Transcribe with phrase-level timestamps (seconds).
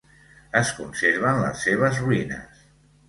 [0.61, 2.69] Es conserven les seves ruïnes.